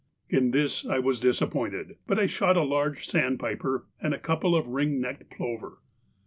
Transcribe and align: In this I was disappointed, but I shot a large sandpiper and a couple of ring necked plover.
In 0.31 0.49
this 0.49 0.83
I 0.83 0.97
was 0.97 1.19
disappointed, 1.19 1.95
but 2.07 2.17
I 2.17 2.25
shot 2.25 2.57
a 2.57 2.63
large 2.63 3.07
sandpiper 3.07 3.85
and 4.01 4.15
a 4.15 4.19
couple 4.19 4.55
of 4.55 4.67
ring 4.69 4.99
necked 4.99 5.29
plover. 5.29 5.77